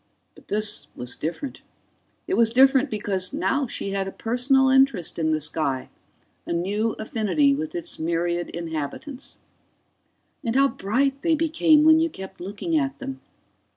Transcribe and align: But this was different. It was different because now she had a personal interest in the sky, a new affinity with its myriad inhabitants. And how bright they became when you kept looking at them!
But 0.33 0.47
this 0.47 0.87
was 0.95 1.15
different. 1.15 1.61
It 2.25 2.33
was 2.33 2.49
different 2.49 2.89
because 2.89 3.33
now 3.33 3.67
she 3.67 3.91
had 3.91 4.07
a 4.07 4.11
personal 4.11 4.67
interest 4.69 5.19
in 5.19 5.29
the 5.29 5.39
sky, 5.39 5.89
a 6.43 6.53
new 6.53 6.93
affinity 6.93 7.53
with 7.53 7.75
its 7.75 7.99
myriad 7.99 8.49
inhabitants. 8.49 9.37
And 10.43 10.55
how 10.55 10.69
bright 10.69 11.21
they 11.21 11.35
became 11.35 11.83
when 11.83 11.99
you 11.99 12.09
kept 12.09 12.41
looking 12.41 12.75
at 12.75 12.97
them! 12.97 13.21